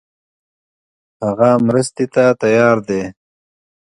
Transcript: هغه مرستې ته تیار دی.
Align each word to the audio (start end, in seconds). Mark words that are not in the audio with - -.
هغه 1.25 1.49
مرستې 1.67 2.05
ته 2.13 2.23
تیار 2.41 2.77
دی. 2.87 3.01